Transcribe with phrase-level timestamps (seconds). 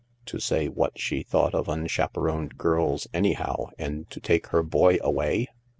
[0.25, 5.47] To say what she thought of unchaperoned girls anyhow, and to take her boy away?